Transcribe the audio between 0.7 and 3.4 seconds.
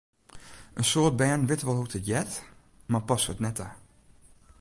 In soad bern witte wol hoe't it heart, mar passe it